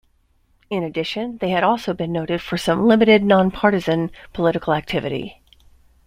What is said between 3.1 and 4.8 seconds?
non-partisan political